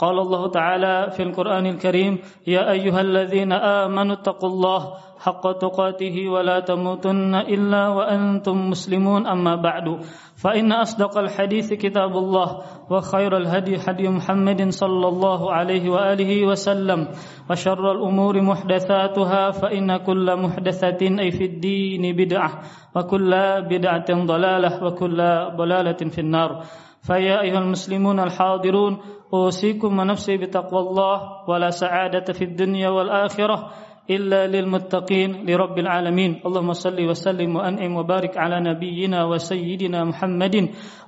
[0.00, 4.80] قال الله تعالى في القرآن الكريم يا أيها الذين آمنوا اتقوا الله
[5.20, 10.00] حق تقاته ولا تموتن إلا وأنتم مسلمون أما بعد.
[10.40, 12.48] فإن أصدق الحديث كتاب الله
[12.90, 17.08] وخير الهدي هدي محمد صلى الله عليه وآله وسلم
[17.50, 22.50] وشر الأمور محدثاتها فإن كل محدثة أي في الدين بدعة
[22.96, 23.30] وكل
[23.68, 25.18] بدعة ضلالة وكل
[25.56, 26.64] ضلالة في النار.
[27.00, 28.98] فيا أيها المسلمون الحاضرون
[29.32, 31.16] أوصيكم ونفسي بتقوى الله
[31.48, 33.70] ولا سعادة في الدنيا والآخرة
[34.10, 36.42] إلا للمتقين لرب العالمين.
[36.42, 40.54] اللهم صل وسلم وأنعم وبارك على نبينا وسيدنا محمد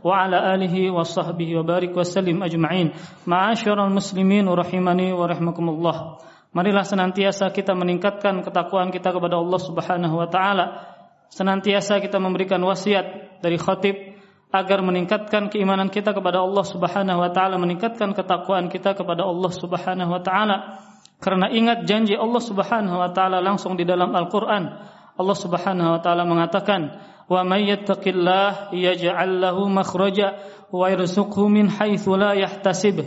[0.05, 2.93] وعلى آله وصحبه وبارك وسلم أجمعين.
[3.27, 5.97] معاشر المسلمين رحمني ورحمكم الله.
[6.53, 10.85] Marilah senantiasa kita meningkatkan ketakwaan kita kepada Allah Subhanahu wa taala.
[11.33, 14.12] Senantiasa kita memberikan wasiat dari khatib
[14.53, 20.13] agar meningkatkan keimanan kita kepada Allah Subhanahu wa taala, meningkatkan ketakwaan kita kepada Allah Subhanahu
[20.13, 20.57] wa taala.
[21.17, 24.65] Karena ingat janji Allah Subhanahu wa taala langsung di dalam Al-Qur'an.
[25.17, 27.01] Allah Subhanahu wa taala mengatakan,
[27.33, 30.37] "Wa may yattaqillah yaj'al lahu makhraja
[30.69, 33.01] wa yarzuqhu min haitsu la yahtasib."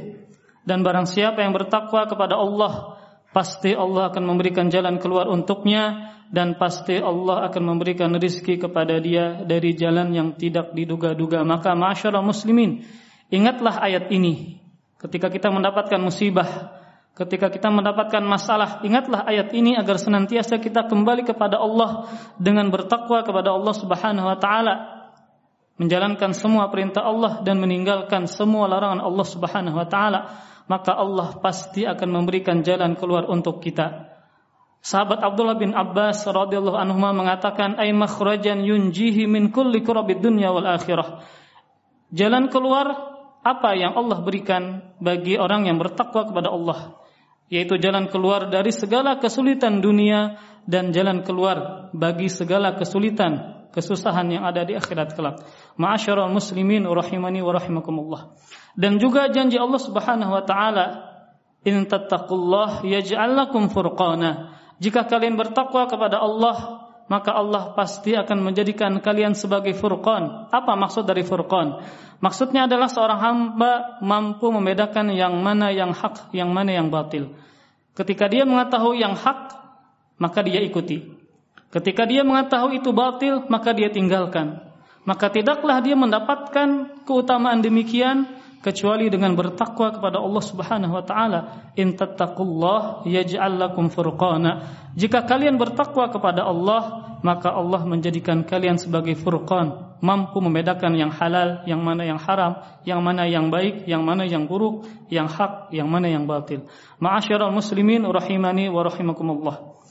[0.65, 2.94] Dan barang siapa yang bertakwa kepada Allah,
[3.35, 9.43] pasti Allah akan memberikan jalan keluar untuknya dan pasti Allah akan memberikan rizki kepada dia
[9.43, 11.43] dari jalan yang tidak diduga-duga.
[11.43, 12.87] Maka masyarakat muslimin,
[13.27, 14.63] ingatlah ayat ini.
[14.95, 16.79] Ketika kita mendapatkan musibah,
[17.13, 22.07] ketika kita mendapatkan masalah, ingatlah ayat ini agar senantiasa kita kembali kepada Allah
[22.39, 24.75] dengan bertakwa kepada Allah Subhanahu wa taala.
[25.75, 30.19] Menjalankan semua perintah Allah dan meninggalkan semua larangan Allah Subhanahu wa taala,
[30.65, 34.13] maka Allah pasti akan memberikan jalan keluar untuk kita.
[34.85, 40.65] Sahabat Abdullah bin Abbas radhiyallahu anhu mengatakan ay makhrajan yunjihi min kulli kurabid dunya wal
[40.65, 41.25] akhirah.
[42.13, 46.97] Jalan keluar apa yang Allah berikan bagi orang yang bertakwa kepada Allah
[47.45, 54.47] yaitu jalan keluar dari segala kesulitan dunia dan jalan keluar bagi segala kesulitan kesusahan yang
[54.47, 55.43] ada di akhirat kelak.
[55.75, 58.21] Ma'asyiral muslimin rahimani wa rahimakumullah.
[58.79, 60.85] Dan juga janji Allah Subhanahu wa taala
[61.67, 68.99] in tattaqullah yaj'al lakum furqana jika kalian bertakwa kepada Allah, maka Allah pasti akan menjadikan
[68.99, 70.51] kalian sebagai furqan.
[70.51, 71.79] Apa maksud dari furqan?
[72.19, 77.31] Maksudnya adalah seorang hamba mampu membedakan yang mana yang hak, yang mana yang batil.
[77.95, 79.55] Ketika dia mengetahui yang hak,
[80.19, 81.07] maka dia ikuti.
[81.75, 84.63] Ketika dia mengetahui itu batil, maka dia tinggalkan.
[85.03, 88.31] Maka tidaklah dia mendapatkan keutamaan demikian
[88.63, 91.39] kecuali dengan bertakwa kepada Allah Subhanahu wa taala.
[91.75, 94.71] In tattaqullah yaj'al lakum furqana.
[94.95, 101.61] Jika kalian bertakwa kepada Allah, maka Allah menjadikan kalian sebagai furqan, mampu membedakan yang halal,
[101.69, 105.91] yang mana yang haram, yang mana yang baik, yang mana yang buruk, yang hak, yang
[105.91, 106.65] mana yang batil.
[107.03, 109.84] Ma'asyiral muslimin rahimani wa rahimakumullah.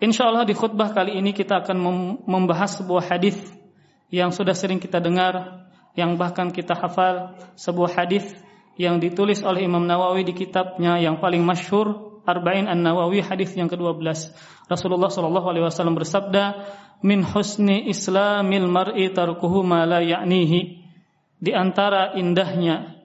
[0.00, 1.76] Insyaallah di khutbah kali ini kita akan
[2.24, 3.36] membahas sebuah hadis
[4.08, 8.24] yang sudah sering kita dengar yang bahkan kita hafal sebuah hadis
[8.80, 14.32] yang ditulis oleh Imam Nawawi di kitabnya yang paling masyhur Arba'in An-Nawawi hadis yang ke-12.
[14.70, 16.64] Rasulullah sallallahu alaihi wasallam bersabda,
[17.04, 20.80] "Min husni islamil mar'i tarkuhu ma la ya'nihi."
[21.40, 22.96] Di antara indahnya,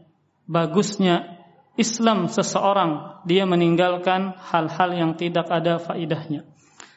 [0.48, 1.44] bagusnya
[1.76, 6.48] Islam seseorang, dia meninggalkan hal-hal yang tidak ada faidahnya.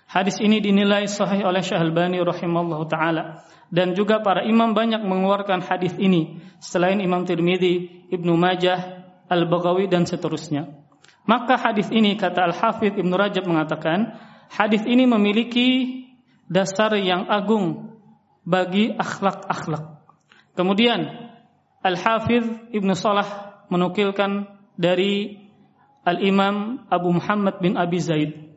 [0.09, 5.61] Hadis ini dinilai sahih oleh Syekh Al-Albani rahimallahu taala dan juga para imam banyak mengeluarkan
[5.61, 10.73] hadis ini selain Imam Tirmidzi, Ibnu Majah, Al-Baghawi dan seterusnya.
[11.29, 14.17] Maka hadis ini kata Al-Hafidz Ibnu Rajab mengatakan,
[14.49, 15.69] hadis ini memiliki
[16.49, 18.01] dasar yang agung
[18.49, 20.09] bagi akhlak-akhlak.
[20.57, 21.05] Kemudian
[21.85, 24.49] Al-Hafidz Ibnu Salah menukilkan
[24.81, 25.37] dari
[26.09, 28.48] Al-Imam Abu Muhammad bin Abi Zaid,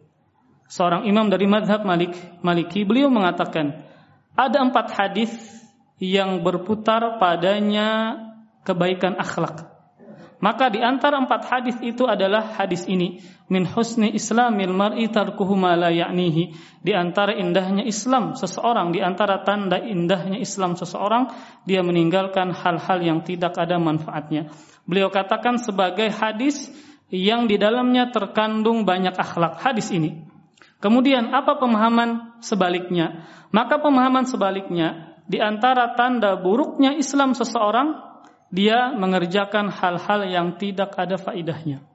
[0.72, 3.84] seorang imam dari madhab Malik, Maliki, beliau mengatakan,
[4.40, 5.32] ada empat hadis
[6.00, 8.16] yang berputar padanya
[8.64, 9.68] kebaikan akhlak.
[10.42, 15.78] Maka di antara empat hadis itu adalah hadis ini min husni islamil mar'i tarkuhu ma
[15.78, 21.30] la ya'nihi di antara indahnya Islam seseorang di antara tanda indahnya Islam seseorang
[21.70, 24.50] dia meninggalkan hal-hal yang tidak ada manfaatnya.
[24.90, 26.74] Beliau katakan sebagai hadis
[27.14, 30.31] yang di dalamnya terkandung banyak akhlak hadis ini.
[30.82, 33.30] Kemudian apa pemahaman sebaliknya?
[33.54, 38.02] Maka pemahaman sebaliknya di antara tanda buruknya Islam seseorang
[38.52, 41.86] dia mengerjakan hal-hal yang tidak ada faidahnya.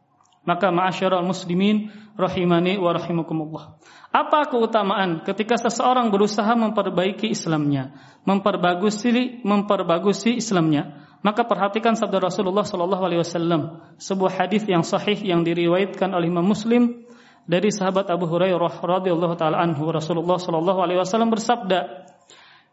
[0.47, 3.83] Maka ma'asyiral muslimin rahimani wa rahimakumullah.
[4.15, 7.91] Apa keutamaan ketika seseorang berusaha memperbaiki Islamnya,
[8.23, 11.03] memperbagusi memperbagusi Islamnya?
[11.27, 16.47] Maka perhatikan sabda Rasulullah sallallahu alaihi wasallam, sebuah hadis yang sahih yang diriwayatkan oleh Imam
[16.47, 17.03] Muslim
[17.47, 22.07] dari sahabat Abu Hurairah radhiyallahu taala anhu Rasulullah sallallahu alaihi wasallam bersabda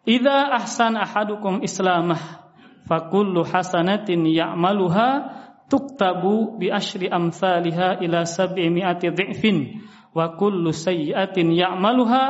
[0.04, 2.20] Idza ahsan ahadukum islamah
[2.84, 5.32] fakullu hasanatin ya'maluha
[5.72, 9.80] tuktabu bi asyri amsalha ila sab'imi'ati dhi'fin
[10.12, 12.24] wa kullu sayyi'atin ya'maluha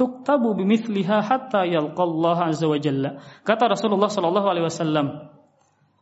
[0.00, 3.20] tuktabu bimithliha hatta yalqallahu azza wa jalla.
[3.44, 5.28] Kata Rasulullah sallallahu alaihi wasallam,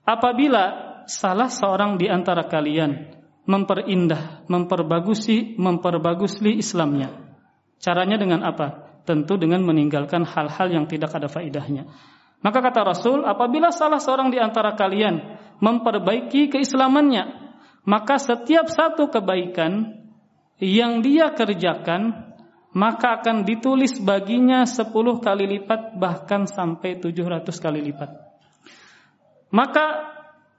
[0.07, 0.63] apabila
[1.11, 3.18] salah seorang di antara kalian
[3.49, 7.09] memperindah, memperbagusi, memperbagusli Islamnya.
[7.81, 9.01] Caranya dengan apa?
[9.09, 11.89] Tentu dengan meninggalkan hal-hal yang tidak ada faidahnya.
[12.45, 17.25] Maka kata Rasul, apabila salah seorang di antara kalian memperbaiki keislamannya,
[17.89, 19.97] maka setiap satu kebaikan
[20.61, 22.35] yang dia kerjakan,
[22.77, 24.93] maka akan ditulis baginya 10
[25.25, 28.11] kali lipat bahkan sampai 700 kali lipat.
[29.49, 29.87] Maka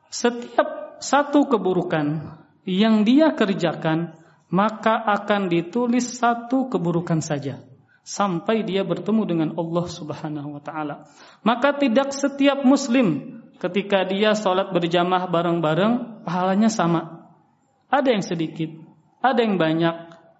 [0.09, 2.33] setiap satu keburukan
[2.69, 4.13] yang dia kerjakan
[4.53, 7.65] maka akan ditulis satu keburukan saja
[8.05, 11.09] sampai dia bertemu dengan Allah Subhanahu wa taala.
[11.45, 17.29] Maka tidak setiap muslim ketika dia sholat berjamaah bareng-bareng pahalanya sama.
[17.89, 18.69] Ada yang sedikit,
[19.21, 19.95] ada yang banyak,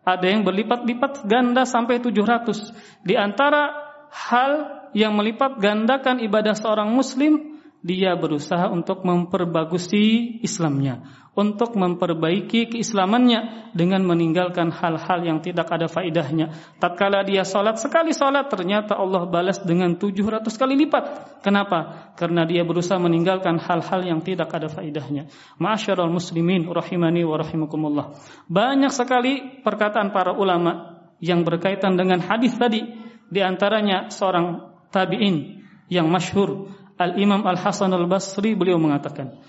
[0.06, 3.06] ada yang berlipat-lipat ganda sampai 700.
[3.06, 3.74] Di antara
[4.10, 4.54] hal
[4.98, 7.49] yang melipat gandakan ibadah seorang muslim
[7.80, 11.00] dia berusaha untuk memperbagusi Islamnya,
[11.31, 16.52] untuk memperbaiki keislamannya dengan meninggalkan hal-hal yang tidak ada faidahnya.
[16.84, 21.40] Tatkala dia salat sekali salat ternyata Allah balas dengan 700 kali lipat.
[21.40, 22.12] Kenapa?
[22.20, 25.31] Karena dia berusaha meninggalkan hal-hal yang tidak ada faidahnya.
[25.56, 28.06] Ma'asyiral muslimin rahimani wa rahimakumullah.
[28.52, 32.84] Banyak sekali perkataan para ulama yang berkaitan dengan hadis tadi,
[33.31, 39.40] di antaranya seorang tabi'in yang masyhur Al-Imam Al-Hasan Al-Basri beliau mengatakan,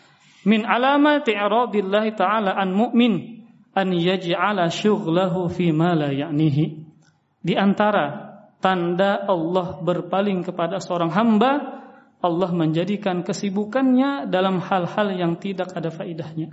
[0.47, 3.43] "Min i'radillah ta'ala an mu'min
[3.75, 6.65] an yaj'ala syughlahu fi ma la ya'nihi."
[7.43, 11.83] Di antara tanda Allah berpaling kepada seorang hamba,
[12.21, 16.53] Allah menjadikan kesibukannya dalam hal-hal yang tidak ada faidahnya.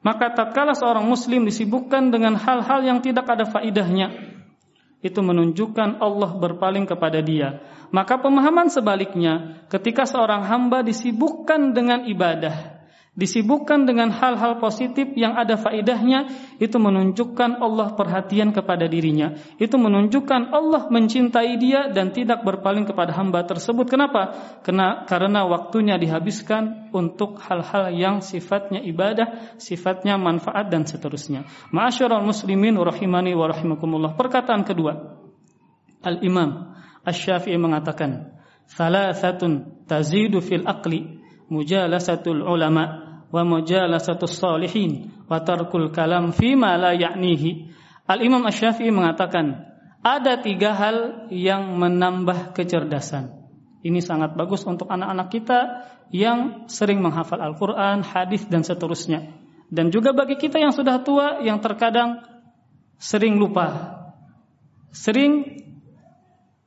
[0.00, 4.33] Maka tatkala seorang muslim disibukkan dengan hal-hal yang tidak ada faidahnya,
[5.04, 7.60] itu menunjukkan Allah berpaling kepada dia.
[7.92, 12.73] Maka pemahaman sebaliknya, ketika seorang hamba disibukkan dengan ibadah,
[13.14, 16.26] disibukkan dengan hal-hal positif yang ada faidahnya,
[16.58, 19.38] itu menunjukkan Allah perhatian kepada dirinya.
[19.54, 23.86] Itu menunjukkan Allah mencintai dia dan tidak berpaling kepada hamba tersebut.
[23.86, 24.34] Kenapa?
[24.66, 31.46] Karena, karena waktunya dihabiskan untuk hal-hal yang sifatnya ibadah, sifatnya manfaat dan seterusnya.
[31.70, 34.18] Ma'asyiral muslimin rahimani wa rahimakumullah.
[34.18, 35.22] Perkataan kedua.
[36.02, 36.74] Al-Imam
[37.06, 38.34] Asy-Syafi'i mengatakan,
[38.74, 43.03] "Thalathatun tazidu fil aqli mujalasatul ulama
[43.34, 47.74] wa mujalasatus salihin wa tarkul kalam fima la ya'nihi.
[48.06, 53.32] Al-Imam Asy-Syafi'i mengatakan, ada tiga hal yang menambah kecerdasan.
[53.82, 55.60] Ini sangat bagus untuk anak-anak kita
[56.14, 59.34] yang sering menghafal Al-Quran, hadis dan seterusnya.
[59.72, 62.20] Dan juga bagi kita yang sudah tua yang terkadang
[63.00, 63.98] sering lupa,
[64.92, 65.64] sering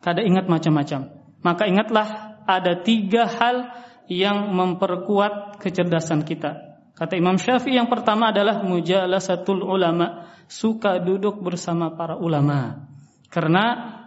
[0.01, 1.15] kada ingat macam-macam.
[1.45, 2.07] Maka ingatlah
[2.50, 3.69] ada tiga hal
[4.07, 6.79] yang memperkuat kecerdasan kita.
[6.97, 12.89] Kata Imam Syafi'i yang pertama adalah mujalasatul ulama, suka duduk bersama para ulama.
[13.29, 13.65] Karena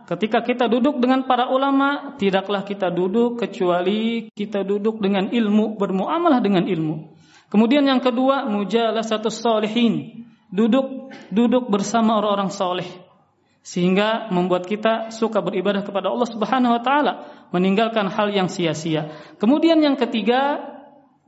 [0.09, 6.43] ketika kita duduk dengan para ulama, tidaklah kita duduk kecuali kita duduk dengan ilmu, bermuamalah
[6.43, 7.15] dengan ilmu.
[7.47, 13.10] Kemudian yang kedua, mujalasatus solihin, duduk duduk bersama orang-orang soleh
[13.61, 17.13] sehingga membuat kita suka beribadah kepada Allah Subhanahu wa taala,
[17.53, 19.13] meninggalkan hal yang sia-sia.
[19.37, 20.65] Kemudian yang ketiga,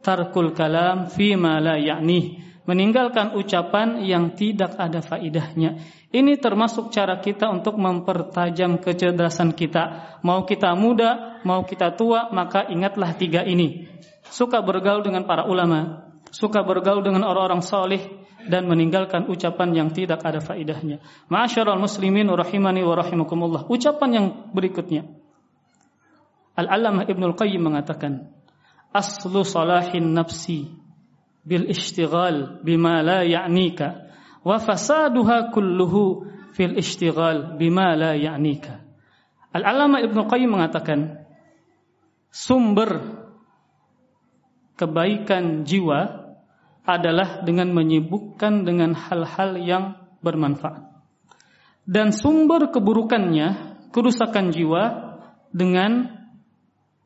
[0.00, 5.82] tarkul kalam fi ma la ya'ni, meninggalkan ucapan yang tidak ada faidahnya.
[6.12, 10.16] Ini termasuk cara kita untuk mempertajam kecerdasan kita.
[10.24, 13.88] Mau kita muda, mau kita tua, maka ingatlah tiga ini.
[14.32, 20.22] Suka bergaul dengan para ulama, suka bergaul dengan orang-orang saleh dan meninggalkan ucapan yang tidak
[20.26, 21.02] ada faidahnya.
[21.30, 23.66] Ma'asyiral muslimin rahimani wa rahimakumullah.
[23.70, 25.06] Ucapan yang berikutnya.
[26.58, 28.28] Al-Allamah Ibnu Al-Qayyim mengatakan,
[28.92, 30.68] "Aslu salahin nafsi
[31.42, 34.12] bil ishtighal bima la ya'nika
[34.46, 38.82] wa fasaduha kulluhu fil ishtighal bima la ya'nika.
[39.52, 41.28] Al-Alama Ibnu Qayyim mengatakan
[42.32, 43.20] sumber
[44.80, 46.21] kebaikan jiwa
[46.82, 49.84] adalah dengan menyibukkan dengan hal-hal yang
[50.22, 50.90] bermanfaat.
[51.82, 54.82] Dan sumber keburukannya, kerusakan jiwa
[55.50, 56.22] dengan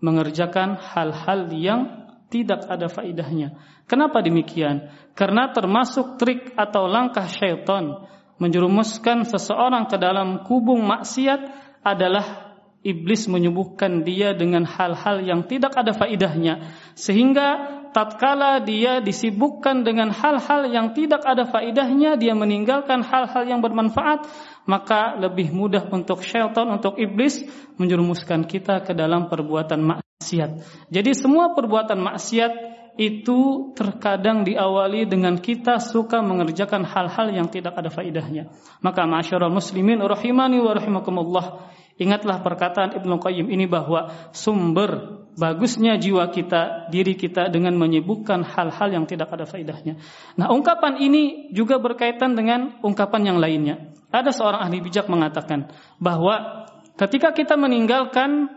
[0.01, 1.81] mengerjakan hal-hal yang
[2.29, 3.57] tidak ada faidahnya.
[3.89, 4.93] Kenapa demikian?
[5.17, 8.05] Karena termasuk trik atau langkah syaitan
[8.37, 11.41] menjerumuskan seseorang ke dalam kubung maksiat
[11.81, 20.13] adalah iblis menyembuhkan dia dengan hal-hal yang tidak ada faidahnya sehingga tatkala dia disibukkan dengan
[20.13, 24.29] hal-hal yang tidak ada faidahnya, dia meninggalkan hal-hal yang bermanfaat,
[24.69, 27.41] maka lebih mudah untuk syaitan, untuk iblis
[27.81, 30.61] menjerumuskan kita ke dalam perbuatan maksiat.
[30.93, 37.93] Jadi semua perbuatan maksiat itu terkadang diawali dengan kita suka mengerjakan hal-hal yang tidak ada
[37.93, 38.49] faidahnya.
[38.81, 41.69] Maka masyarakat muslimin rahimani wa rahimakumullah,
[42.01, 48.89] ingatlah perkataan Ibnu Qayyim ini bahwa sumber bagusnya jiwa kita, diri kita dengan menyibukkan hal-hal
[48.89, 50.01] yang tidak ada faedahnya.
[50.41, 53.93] Nah, ungkapan ini juga berkaitan dengan ungkapan yang lainnya.
[54.09, 55.69] Ada seorang ahli bijak mengatakan
[56.01, 56.65] bahwa
[56.97, 58.49] ketika kita meninggalkan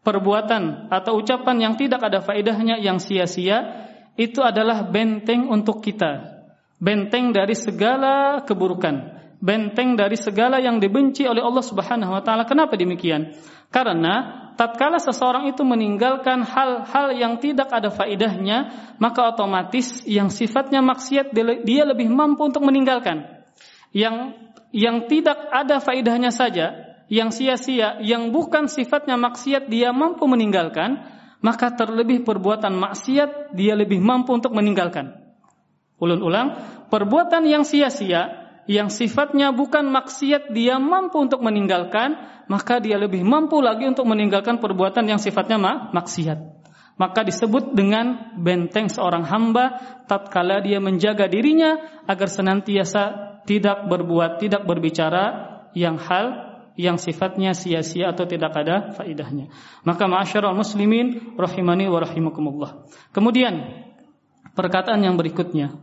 [0.00, 6.42] perbuatan atau ucapan yang tidak ada faedahnya yang sia-sia, itu adalah benteng untuk kita.
[6.80, 12.48] Benteng dari segala keburukan, benteng dari segala yang dibenci oleh Allah Subhanahu wa taala.
[12.48, 13.36] Kenapa demikian?
[13.68, 21.32] Karena tatkala seseorang itu meninggalkan hal-hal yang tidak ada faidahnya, maka otomatis yang sifatnya maksiat
[21.64, 23.44] dia lebih mampu untuk meninggalkan.
[23.92, 24.36] Yang
[24.70, 31.02] yang tidak ada faidahnya saja, yang sia-sia, yang bukan sifatnya maksiat dia mampu meninggalkan,
[31.42, 35.18] maka terlebih perbuatan maksiat dia lebih mampu untuk meninggalkan.
[35.98, 36.48] Ulun ulang,
[36.88, 38.40] perbuatan yang sia-sia
[38.70, 42.14] yang sifatnya bukan maksiat dia mampu untuk meninggalkan,
[42.46, 45.58] maka dia lebih mampu lagi untuk meninggalkan perbuatan yang sifatnya
[45.90, 46.62] maksiat.
[46.94, 53.02] Maka disebut dengan benteng seorang hamba tatkala dia menjaga dirinya agar senantiasa
[53.48, 55.24] tidak berbuat, tidak berbicara
[55.72, 56.49] yang hal
[56.80, 59.52] yang sifatnya sia-sia atau tidak ada faidahnya.
[59.84, 62.88] Maka ma'asyiral muslimin rahimani wa rahimakumullah.
[63.12, 63.84] Kemudian
[64.56, 65.76] perkataan yang berikutnya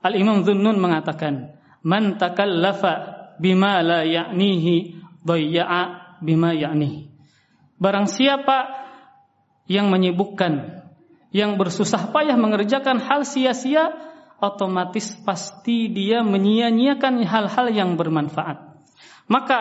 [0.00, 7.12] Al-Imam Dhunnun mengatakan man takallafa bima la ya'nihi dhayya'a bima ya'nihi.
[7.80, 8.80] Barang siapa
[9.68, 10.84] yang menyibukkan,
[11.32, 13.92] yang bersusah payah mengerjakan hal sia-sia,
[14.40, 18.72] otomatis pasti dia menyia-nyiakan hal-hal yang bermanfaat.
[19.30, 19.58] Maka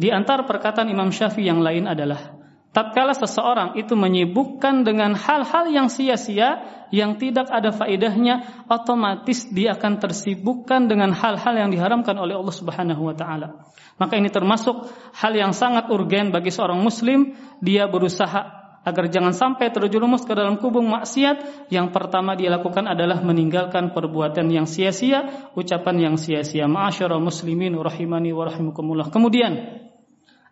[0.00, 2.40] di antara perkataan Imam Syafi'i yang lain adalah
[2.72, 10.00] tatkala seseorang itu menyibukkan dengan hal-hal yang sia-sia yang tidak ada faedahnya otomatis dia akan
[10.00, 13.68] tersibukkan dengan hal-hal yang diharamkan oleh Allah Subhanahu wa taala.
[14.00, 14.88] Maka ini termasuk
[15.20, 20.56] hal yang sangat urgen bagi seorang muslim dia berusaha agar jangan sampai terjerumus ke dalam
[20.56, 26.64] kubung maksiat yang pertama dia lakukan adalah meninggalkan perbuatan yang sia-sia, ucapan yang sia-sia.
[26.64, 29.12] Ma'asyiral muslimin rahimani wa rahimakumullah.
[29.12, 29.52] Kemudian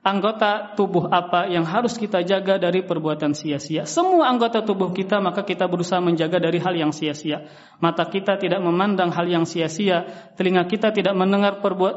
[0.09, 3.85] anggota tubuh apa yang harus kita jaga dari perbuatan sia-sia.
[3.85, 7.47] Semua anggota tubuh kita maka kita berusaha menjaga dari hal yang sia-sia.
[7.79, 11.95] Mata kita tidak memandang hal yang sia-sia, telinga kita tidak mendengar perbuat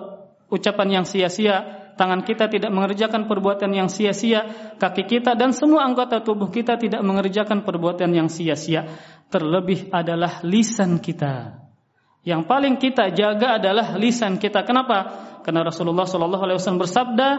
[0.52, 6.20] ucapan yang sia-sia, tangan kita tidak mengerjakan perbuatan yang sia-sia, kaki kita dan semua anggota
[6.20, 8.86] tubuh kita tidak mengerjakan perbuatan yang sia-sia.
[9.32, 11.62] Terlebih adalah lisan kita.
[12.22, 14.62] Yang paling kita jaga adalah lisan kita.
[14.62, 15.30] Kenapa?
[15.42, 17.30] Karena Rasulullah Shallallahu Alaihi Wasallam bersabda,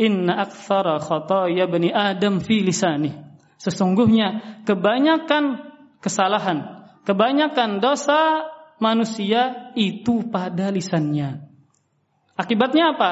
[0.00, 3.12] Inna aktsara khataya bani Adam fi lisani.
[3.60, 5.72] Sesungguhnya kebanyakan
[6.02, 8.48] kesalahan, kebanyakan dosa
[8.82, 11.46] manusia itu pada lisannya.
[12.34, 13.10] Akibatnya apa?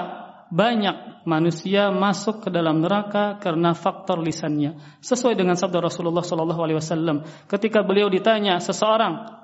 [0.51, 4.75] Banyak manusia masuk ke dalam neraka karena faktor lisannya.
[4.99, 9.39] Sesuai dengan sabda Rasulullah sallallahu alaihi wasallam ketika beliau ditanya seseorang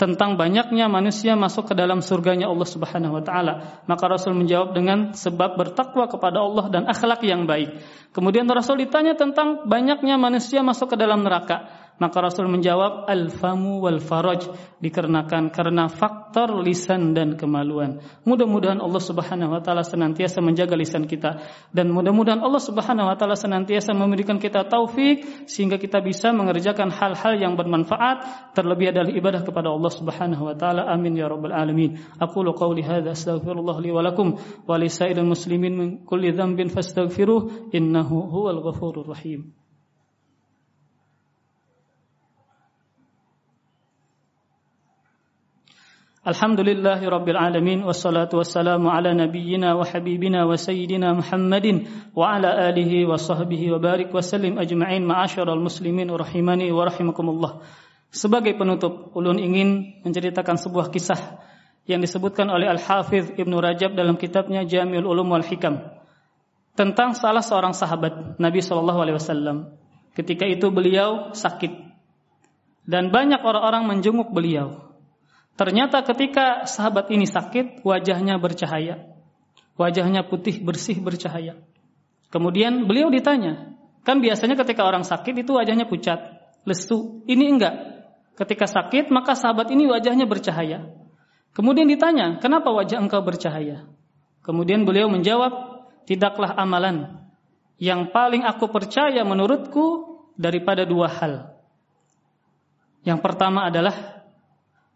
[0.00, 3.84] tentang banyaknya manusia masuk ke dalam surganya Allah Subhanahu wa taala.
[3.84, 7.84] Maka Rasul menjawab dengan sebab bertakwa kepada Allah dan akhlak yang baik.
[8.16, 11.81] Kemudian Rasul ditanya tentang banyaknya manusia masuk ke dalam neraka.
[12.00, 14.48] Maka Rasul menjawab al-famu wal faraj
[14.82, 18.02] dikarenakan karena faktor lisan dan kemaluan.
[18.26, 21.38] Mudah-mudahan Allah Subhanahu wa taala senantiasa menjaga lisan kita
[21.70, 27.38] dan mudah-mudahan Allah Subhanahu wa taala senantiasa memberikan kita taufik sehingga kita bisa mengerjakan hal-hal
[27.38, 30.90] yang bermanfaat terlebih adalah ibadah kepada Allah Subhanahu wa taala.
[30.90, 32.02] Amin ya rabbal alamin.
[32.18, 34.34] Aqulu qawli hadza astaghfirullah li wa lakum
[34.66, 34.90] wa li
[35.22, 39.61] muslimin min kulli dhanbin fastaghfiruh innahu huwal ghafurur rahim.
[46.22, 53.02] Alhamdulillahi Rabbil Alamin Wassalatu wassalamu ala nabiyyina wa habibina wa sayyidina Muhammadin Wa ala alihi
[53.02, 57.66] wa sahbihi wa barik wa sallim ajma'in ma'asyaral muslimin rahimani wa rahimakumullah
[58.14, 61.42] Sebagai penutup, ulun ingin menceritakan sebuah kisah
[61.90, 65.82] yang disebutkan oleh Al-Hafidh Ibnu Rajab dalam kitabnya Jamiul Ulum wal Hikam
[66.78, 69.74] tentang salah seorang sahabat Nabi wasallam.
[70.14, 71.72] Ketika itu beliau sakit
[72.86, 74.91] dan banyak orang-orang menjenguk beliau.
[75.52, 79.12] Ternyata ketika sahabat ini sakit, wajahnya bercahaya.
[79.76, 81.60] Wajahnya putih, bersih, bercahaya.
[82.32, 86.18] Kemudian beliau ditanya, kan biasanya ketika orang sakit itu wajahnya pucat,
[86.64, 87.20] lesu.
[87.28, 87.74] Ini enggak.
[88.32, 90.88] Ketika sakit, maka sahabat ini wajahnya bercahaya.
[91.52, 93.84] Kemudian ditanya, kenapa wajah engkau bercahaya?
[94.40, 97.28] Kemudian beliau menjawab, tidaklah amalan
[97.82, 101.52] yang paling aku percaya menurutku daripada dua hal.
[103.02, 104.21] Yang pertama adalah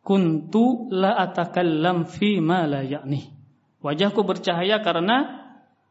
[0.06, 3.34] kuntu la atakallam fi ma la ya'ni.
[3.82, 5.46] Wajahku bercahaya karena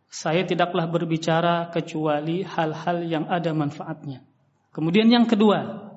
[0.08, 4.24] saya tidaklah berbicara kecuali hal-hal yang ada manfaatnya.
[4.72, 5.92] Kemudian yang kedua,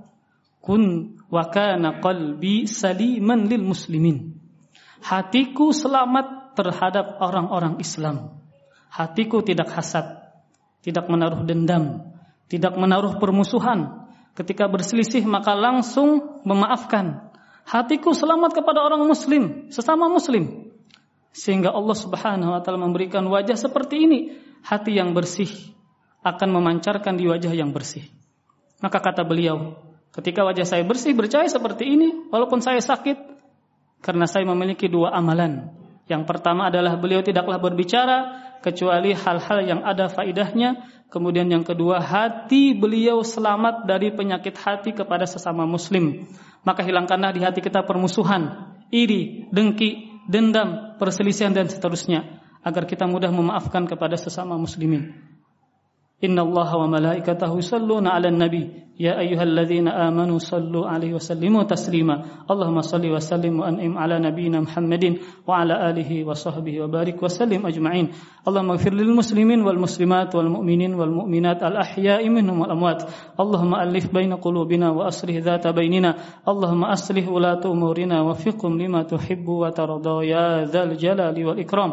[0.58, 4.34] kun wa kana qalbi saliman lil muslimin.
[4.98, 8.42] Hatiku selamat terhadap orang-orang Islam.
[8.90, 10.26] Hatiku tidak hasad,
[10.82, 12.14] tidak menaruh dendam,
[12.50, 14.10] tidak menaruh permusuhan.
[14.34, 17.27] Ketika berselisih maka langsung memaafkan,
[17.68, 20.72] hatiku selamat kepada orang muslim, sesama muslim.
[21.36, 24.18] Sehingga Allah Subhanahu wa taala memberikan wajah seperti ini,
[24.64, 25.52] hati yang bersih
[26.24, 28.08] akan memancarkan di wajah yang bersih.
[28.80, 29.76] Maka kata beliau,
[30.16, 33.20] ketika wajah saya bersih bercahaya seperti ini, walaupun saya sakit
[34.00, 35.68] karena saya memiliki dua amalan.
[36.08, 38.18] Yang pertama adalah beliau tidaklah berbicara
[38.64, 40.88] kecuali hal-hal yang ada faidahnya.
[41.12, 46.24] Kemudian yang kedua, hati beliau selamat dari penyakit hati kepada sesama muslim
[46.68, 53.32] maka hilangkanlah di hati kita permusuhan, iri, dengki, dendam, perselisihan dan seterusnya agar kita mudah
[53.32, 55.16] memaafkan kepada sesama muslimin.
[56.20, 62.22] Inna Allah wa malaikatahu yusalluna 'alan nabi يا أيها الذين آمنوا صلوا عليه وسلموا تسليما.
[62.50, 68.08] اللهم صل وسلم وأنعم على نبينا محمد وعلى آله وصحبه وبارك وسلم أجمعين.
[68.48, 73.02] اللهم اغفر للمسلمين والمسلمات والمؤمنين والمؤمنات الأحياء منهم والأموات.
[73.40, 76.14] اللهم ألف بين قلوبنا وأصلح ذات بيننا.
[76.48, 81.92] اللهم أصلح ولاة أمورنا وفقهم لما تحب وترضى يا ذا الجلال والإكرام.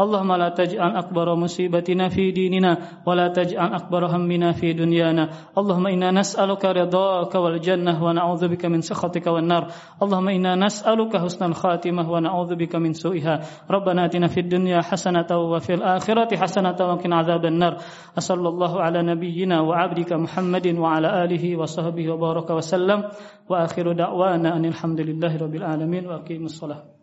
[0.00, 5.28] اللهم لا تجعل أكبر مصيبتنا في ديننا ولا تجعل أكبر همنا في دنيانا.
[5.58, 9.72] اللهم إنا نسأل نسألك رضاك والجنة ونعوذ بك من سخطك والنار.
[10.02, 15.74] اللهم إنا نسألك حسن الخاتمة ونعوذ بك من سوءها ربنا آتنا في الدنيا حسنة وفي
[15.74, 17.82] الآخرة حسنة وقنا عذاب النار.
[18.18, 23.10] أصلى الله على نبينا وعبدك محمد وعلى آله وصحبه وبارك وسلم.
[23.50, 26.94] وآخر دعوانا أن الحمد لله رب العالمين وأقيم الصلاة.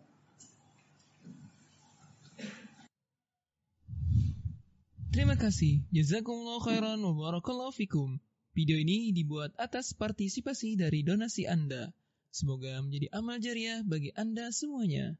[5.14, 5.86] Terima kasih.
[5.94, 8.18] Jazakumullah khairan wa barakallahu fikum.
[8.54, 11.90] Video ini dibuat atas partisipasi dari donasi Anda.
[12.30, 15.18] Semoga menjadi amal jariah bagi Anda semuanya.